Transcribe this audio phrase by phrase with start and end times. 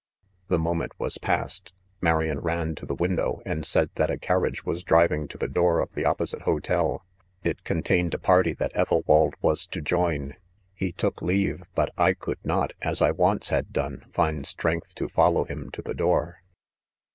[0.49, 4.81] "''The moment was past*' .Marian ran to the window, and said that a carriage was
[4.81, 7.05] driving to the door of the opposite hotel.•
[7.47, 10.33] It con tained a party that Ethelwald was to j oin.
[10.73, 11.57] He' took leave.
[11.57, 15.45] j but I could not, as I once had <done f find strength to follow
[15.45, 16.41] bimto the door.